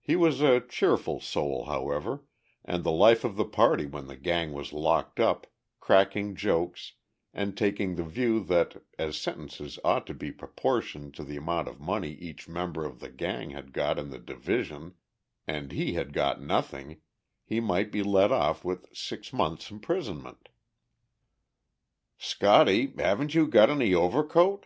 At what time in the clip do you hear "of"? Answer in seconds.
3.24-3.36, 11.68-11.78, 12.86-13.00